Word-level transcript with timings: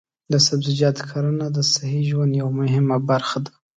د 0.31 0.33
سبزیجاتو 0.47 1.01
کرنه 1.11 1.45
د 1.51 1.57
صحي 1.73 2.01
ژوند 2.09 2.31
یوه 2.41 2.53
مهمه 2.61 2.97
برخه 3.09 3.37
ده. 3.45 3.51